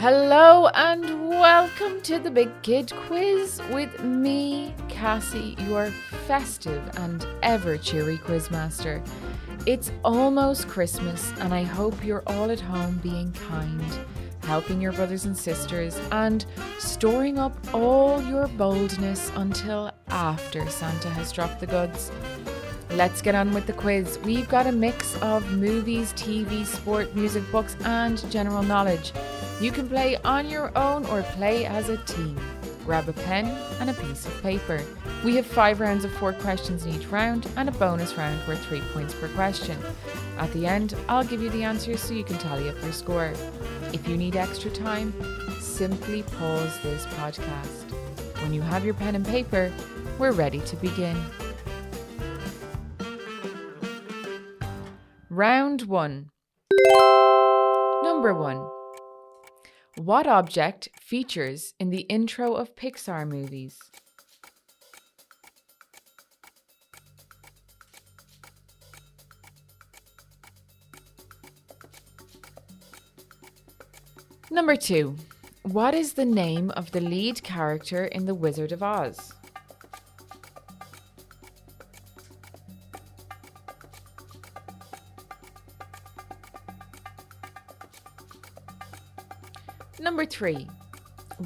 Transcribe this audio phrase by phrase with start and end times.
[0.00, 5.90] Hello and welcome to the Big Kid Quiz with me, Cassie, your
[6.26, 9.06] festive and ever cheery quizmaster.
[9.66, 13.84] It's almost Christmas, and I hope you're all at home being kind,
[14.44, 16.46] helping your brothers and sisters, and
[16.78, 22.10] storing up all your boldness until after Santa has dropped the goods.
[22.92, 24.18] Let's get on with the quiz.
[24.24, 29.12] We've got a mix of movies, TV, sport, music, books, and general knowledge.
[29.60, 32.40] You can play on your own or play as a team.
[32.86, 33.44] Grab a pen
[33.78, 34.82] and a piece of paper.
[35.22, 38.64] We have five rounds of four questions in each round and a bonus round worth
[38.64, 39.78] three points per question.
[40.38, 43.34] At the end, I'll give you the answers so you can tally up your score.
[43.92, 45.12] If you need extra time,
[45.60, 47.92] simply pause this podcast.
[48.40, 49.70] When you have your pen and paper,
[50.18, 51.22] we're ready to begin.
[55.28, 56.30] Round one.
[58.02, 58.79] Number one.
[59.96, 63.78] What object features in the intro of Pixar movies?
[74.50, 75.16] Number two.
[75.62, 79.34] What is the name of the lead character in The Wizard of Oz?
[90.10, 90.66] Number three.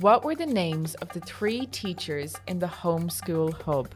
[0.00, 3.90] What were the names of the three teachers in the homeschool hub?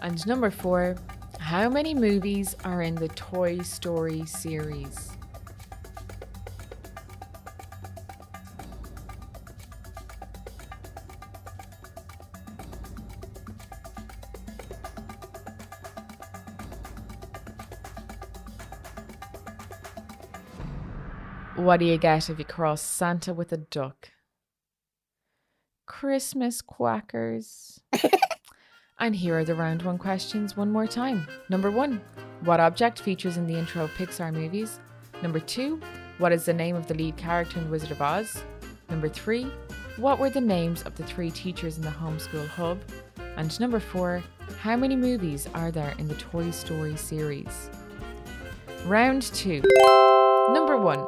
[0.00, 0.96] And number four,
[1.38, 5.15] how many movies are in the Toy Story series?
[21.66, 24.10] What do you get if you cross Santa with a duck?
[25.84, 27.80] Christmas quackers.
[29.00, 31.26] and here are the round one questions one more time.
[31.50, 32.00] Number one,
[32.44, 34.78] what object features in the intro of Pixar movies?
[35.24, 35.80] Number two,
[36.18, 38.44] what is the name of the lead character in Wizard of Oz?
[38.88, 39.50] Number three,
[39.96, 42.78] what were the names of the three teachers in the homeschool hub?
[43.36, 44.22] And number four,
[44.60, 47.70] how many movies are there in the Toy Story series?
[48.84, 49.62] Round two.
[50.52, 51.04] Number one,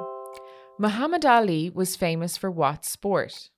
[0.80, 3.50] Muhammad Ali was famous for what sport?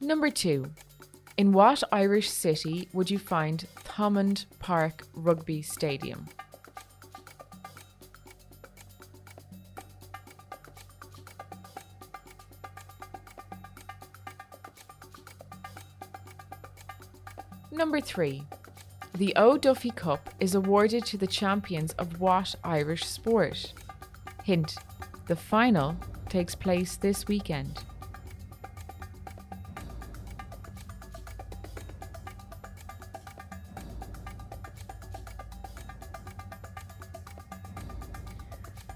[0.00, 0.70] Number two.
[1.36, 6.26] In what Irish city would you find Thomond Park Rugby Stadium?
[17.72, 18.44] Number three.
[19.14, 23.72] The O'Duffy Cup is awarded to the champions of what Irish sport?
[24.44, 24.76] Hint
[25.26, 25.96] the final
[26.28, 27.78] takes place this weekend.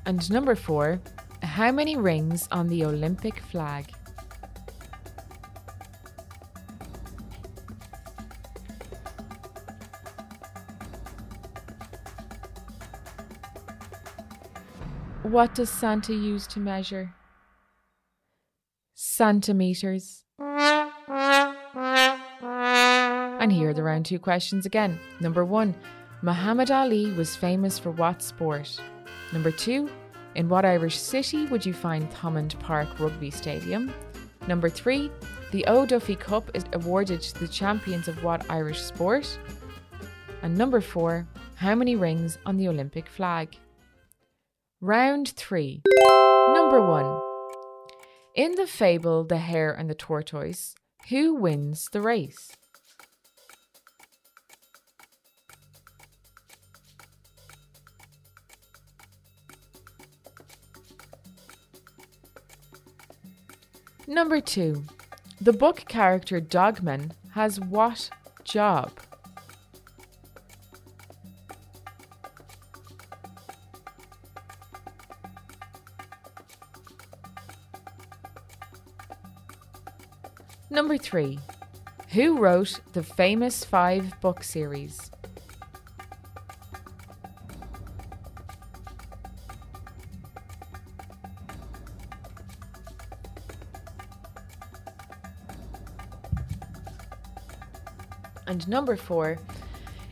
[0.05, 1.01] And number four,
[1.43, 3.96] how many rings on the Olympic flag?
[15.27, 17.13] What does Santa use to measure?
[18.95, 20.23] Centimeters.
[23.41, 25.01] And here are the round two questions again.
[25.19, 25.75] Number one,
[26.23, 28.81] Muhammad Ali was famous for what sport?
[29.33, 29.91] Number two,
[30.37, 33.93] in what Irish city would you find Thomond Park Rugby Stadium?
[34.47, 35.11] Number three,
[35.51, 39.41] the O'Duffy Cup is awarded to the champions of what Irish sport?
[40.43, 41.27] And number four,
[41.57, 43.59] how many rings on the Olympic flag?
[44.83, 45.83] Round three.
[46.53, 47.23] Number one.
[48.35, 50.75] In the fable The Hare and the Tortoise,
[51.09, 52.53] who wins the race?
[64.07, 64.85] Number two.
[65.41, 68.11] The book character Dogman has what
[68.45, 68.93] job?
[80.97, 81.39] Number three,
[82.13, 85.11] who wrote the famous five book series?
[98.47, 99.39] And number four,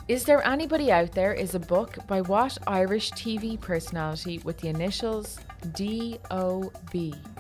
[0.07, 1.33] is there anybody out there?
[1.33, 5.39] Is a book by what Irish TV personality with the initials
[5.73, 7.34] DOB?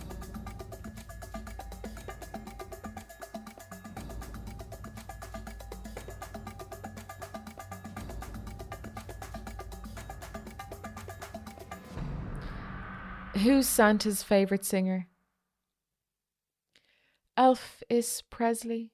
[13.42, 15.08] Who's Santa's favourite singer?
[17.36, 18.92] Elvis Presley.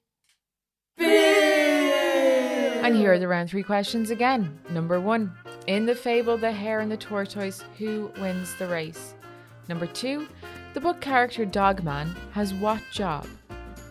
[0.97, 4.59] And here are the round three questions again.
[4.71, 5.31] Number one
[5.67, 9.13] In the fable The Hare and the Tortoise, who wins the race?
[9.69, 10.27] Number two
[10.73, 13.27] The book character Dogman has what job?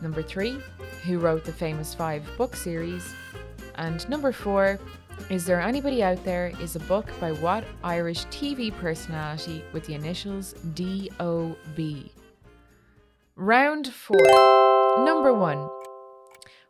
[0.03, 0.59] Number three
[1.05, 3.15] Who wrote the famous five book series?
[3.77, 4.81] And number four
[5.29, 9.95] Is There Anybody Out There is a book by what Irish TV personality with the
[9.95, 12.13] initials D.O.B.?
[13.37, 15.05] Round four.
[15.05, 15.69] Number one.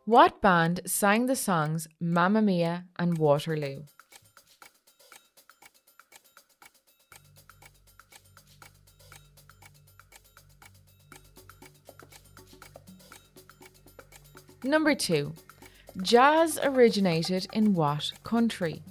[0.05, 3.83] What band sang the songs Mamma Mia and Waterloo?
[14.63, 15.33] Number two.
[16.01, 18.81] Jazz originated in what country?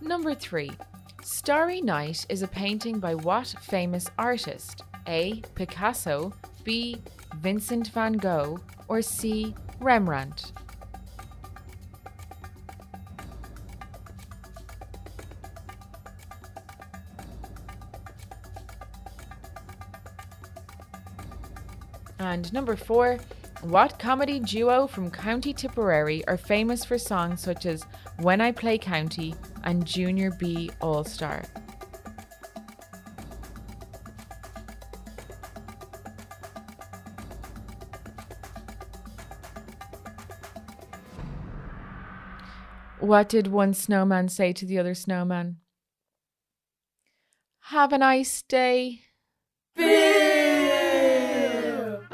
[0.00, 0.70] Number 3.
[1.22, 4.82] Starry Night is a painting by what famous artist?
[5.06, 5.42] A.
[5.54, 6.32] Picasso,
[6.64, 7.02] B.
[7.36, 8.58] Vincent van Gogh,
[8.88, 9.54] or C.
[9.78, 10.52] Rembrandt?
[22.18, 23.18] And number 4.
[23.62, 27.84] What comedy duo from County Tipperary are famous for songs such as
[28.20, 29.34] When I Play County
[29.64, 31.42] and Junior B All Star?
[43.00, 45.58] What did one snowman say to the other snowman?
[47.60, 49.02] Have a nice day.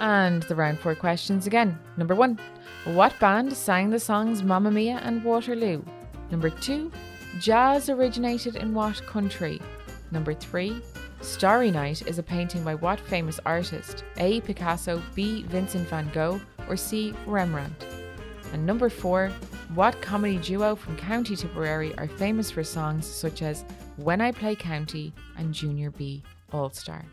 [0.05, 1.79] And the round four questions again.
[1.97, 2.39] Number one,
[2.85, 5.83] what band sang the songs Mamma Mia and Waterloo?
[6.31, 6.93] Number two,
[7.41, 9.63] jazz originated in what country?
[10.11, 10.83] Number three,
[11.23, 14.05] Starry Night is a painting by what famous artist?
[14.19, 14.43] A.
[14.43, 15.45] Picasso, B.
[15.45, 17.15] Vincent van Gogh, or C.
[17.25, 17.87] Rembrandt?
[18.53, 19.31] And number four,
[19.73, 23.65] what comedy duo from County Tipperary are famous for songs such as
[23.97, 26.23] When I Play County and Junior B
[26.53, 27.07] All Star?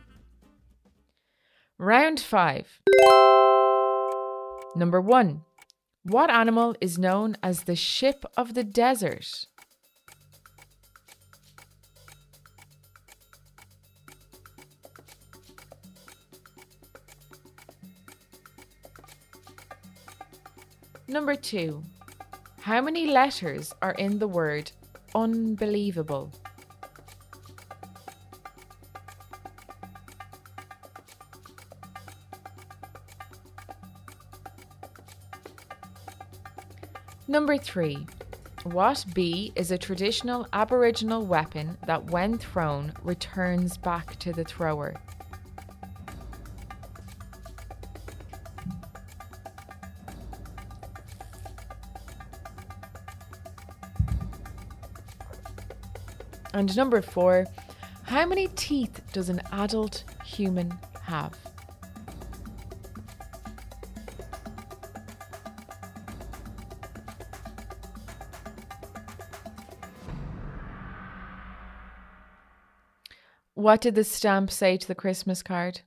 [1.81, 2.79] Round five.
[4.75, 5.41] Number one.
[6.03, 9.47] What animal is known as the ship of the desert?
[21.07, 21.81] Number two.
[22.59, 24.71] How many letters are in the word
[25.15, 26.31] unbelievable?
[37.31, 38.05] Number three.
[38.63, 44.95] What bee is a traditional Aboriginal weapon that, when thrown, returns back to the thrower?
[56.53, 57.45] And number four,
[58.03, 61.50] how many teeth does an adult human have?
[73.61, 75.81] What did the stamp say to the Christmas card?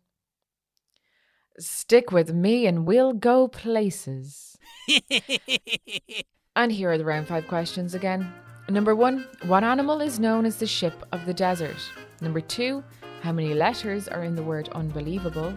[1.59, 4.57] Stick with me and we'll go places.
[6.55, 8.33] and here are the round five questions again.
[8.69, 11.75] Number one, what animal is known as the ship of the desert?
[12.21, 12.85] Number two,
[13.23, 15.53] how many letters are in the word unbelievable?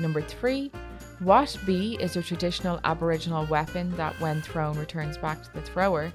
[0.00, 0.72] Number three,
[1.20, 6.12] what bee is a traditional Aboriginal weapon that, when thrown, returns back to the thrower?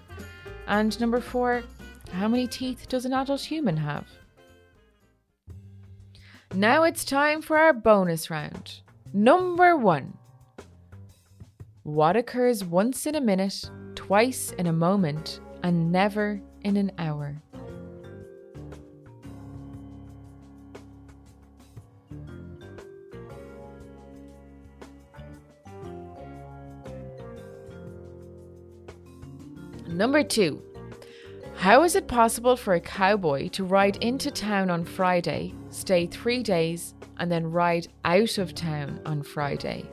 [0.68, 1.64] And number four,
[2.12, 4.06] how many teeth does an adult human have?
[6.54, 8.82] Now it's time for our bonus round.
[9.14, 10.18] Number one.
[11.84, 17.42] What occurs once in a minute, twice in a moment, and never in an hour?
[29.88, 30.62] Number two.
[31.56, 36.42] How is it possible for a cowboy to ride into town on Friday, stay three
[36.42, 39.86] days, and then ride out of town on Friday?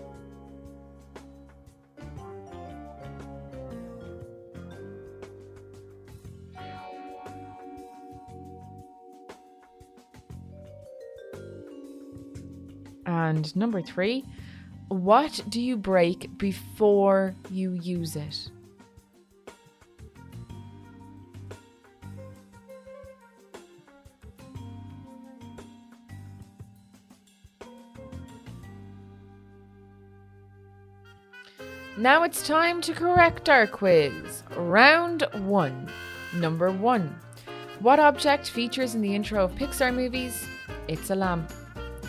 [13.05, 14.25] And number three,
[14.89, 18.51] what do you break before you use it?
[32.03, 34.43] Now it's time to correct our quiz.
[34.57, 35.89] Round one.
[36.35, 37.15] Number one.
[37.79, 40.45] What object features in the intro of Pixar movies?
[40.89, 41.53] It's a lamp.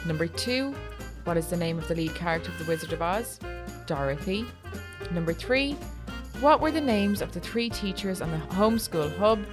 [0.07, 0.73] Number two.
[1.25, 3.39] What is the name of the lead character of The Wizard of Oz?
[3.85, 4.47] Dorothy.
[5.11, 5.73] Number three.
[6.41, 9.45] What were the names of the three teachers on the homeschool hub?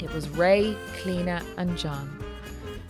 [0.00, 2.20] It was Ray, Clíona, and John.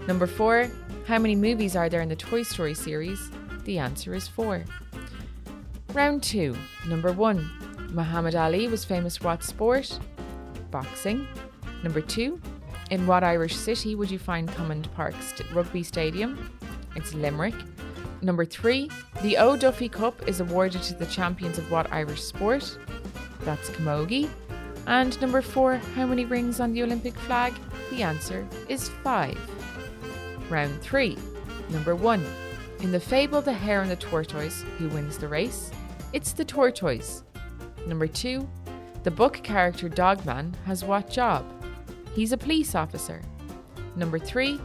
[0.09, 0.71] Number four.
[1.07, 3.31] How many movies are there in the Toy Story series?
[3.65, 4.65] The answer is four.
[5.93, 6.57] Round 2.
[6.89, 7.91] Number 1.
[7.93, 9.99] Muhammad Ali was famous for what sport?
[10.71, 11.27] Boxing.
[11.83, 12.41] Number 2.
[12.91, 16.51] In what Irish city would you find Thomond Park St- Rugby Stadium?
[16.97, 17.55] It's Limerick.
[18.23, 18.91] Number 3.
[19.21, 22.79] The O'Duffy Cup is awarded to the champions of what Irish sport?
[23.41, 24.31] That's Camogie.
[24.87, 25.77] And number 4.
[25.77, 27.53] How many rings on the Olympic flag?
[27.91, 29.37] The answer is 5.
[30.49, 31.19] Round 3.
[31.69, 32.25] Number 1.
[32.81, 35.71] In the fable The Hare and the Tortoise, who wins the race?
[36.13, 37.25] It's the tortoise.
[37.87, 38.49] Number two,
[39.03, 41.45] the book character Dogman has what job?
[42.15, 43.23] He's a police officer.
[43.97, 44.61] Number three,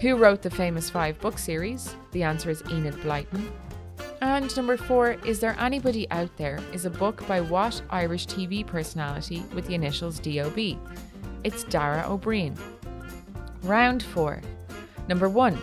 [0.00, 1.94] who wrote the famous five book series?
[2.12, 3.50] The answer is Enid Blyton.
[4.22, 6.58] And number four, Is There Anybody Out There?
[6.72, 10.78] is a book by what Irish TV personality with the initials DOB?
[11.44, 12.56] It's Dara Ó Briain.
[13.62, 14.40] Round four.
[15.08, 15.56] Number one,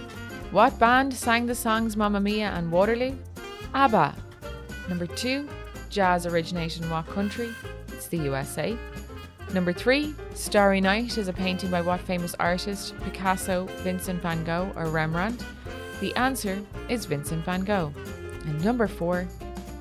[0.51, 3.15] what band sang the songs Mamma Mia and Waterloo?
[3.73, 4.15] ABBA.
[4.89, 5.47] Number two,
[5.89, 7.53] jazz originated in what country?
[7.89, 8.75] It's the USA.
[9.53, 12.95] Number three, Starry Night is a painting by what famous artist?
[13.03, 15.43] Picasso, Vincent van Gogh, or Rembrandt?
[16.01, 17.93] The answer is Vincent van Gogh.
[18.45, 19.27] And number four,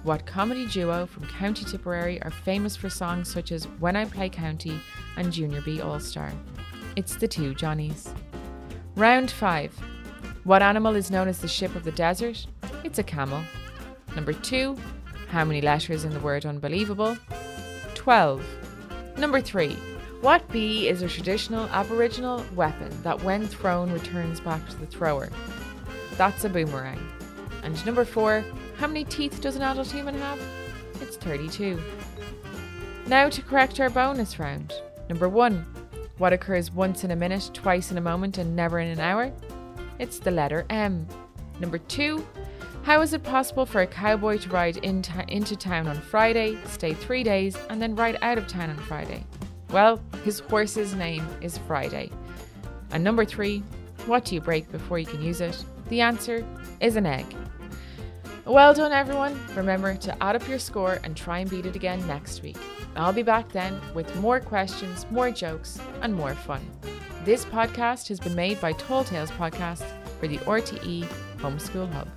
[0.05, 4.29] what comedy duo from County Tipperary are famous for songs such as When I Play
[4.29, 4.79] County
[5.17, 6.33] and Junior B All Star?
[6.97, 8.09] It's the two Johnnies.
[8.95, 9.75] Round five.
[10.45, 12.47] What animal is known as the ship of the desert?
[12.85, 13.43] It's a camel.
[14.15, 14.77] Number two,
[15.29, 17.17] how many letters in the word unbelievable?
[17.95, 18.45] 12.
[19.19, 19.77] Number 3.
[20.21, 25.29] What bee is a traditional Aboriginal weapon that, when thrown, returns back to the thrower?
[26.17, 27.01] That's a boomerang.
[27.63, 28.45] And number 4.
[28.79, 30.41] How many teeth does an adult human have?
[31.01, 31.81] It's 32.
[33.07, 34.73] Now to correct our bonus round.
[35.09, 35.65] Number 1.
[36.19, 39.33] What occurs once in a minute, twice in a moment, and never in an hour?
[39.99, 41.07] It's the letter M.
[41.61, 42.27] Number 2.
[42.89, 46.95] How is it possible for a cowboy to ride in into town on Friday, stay
[46.95, 49.27] three days, and then ride out of town on Friday?
[49.71, 52.11] Well, his horse's name is Friday.
[52.91, 53.59] And number three,
[54.07, 55.63] what do you break before you can use it?
[55.91, 56.43] The answer
[56.81, 57.27] is an egg.
[58.47, 59.39] Well done, everyone.
[59.55, 62.57] Remember to add up your score and try and beat it again next week.
[62.97, 66.63] I'll be back then with more questions, more jokes, and more fun.
[67.27, 69.85] This podcast has been made by Tall Tales Podcast
[70.19, 72.09] for the RTE Homeschool Hub.